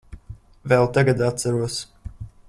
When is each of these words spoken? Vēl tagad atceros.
Vēl 0.73 0.89
tagad 0.97 1.21
atceros. 1.29 1.77